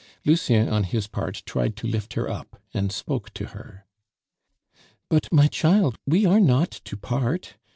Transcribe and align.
Lucien, 0.25 0.67
on 0.67 0.83
his 0.83 1.05
part, 1.05 1.43
tried 1.45 1.75
to 1.75 1.85
lift 1.85 2.13
her 2.15 2.27
up, 2.27 2.59
and 2.73 2.91
spoke 2.91 3.31
to 3.35 3.45
her. 3.49 3.85
"But, 5.11 5.31
my 5.31 5.45
child, 5.45 5.99
we 6.07 6.25
are 6.25 6.39
not 6.41 6.71
to 6.85 6.97
part. 6.97 7.53